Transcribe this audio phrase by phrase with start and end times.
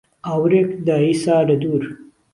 [0.25, 1.83] ئاورێک داییسا لە دوور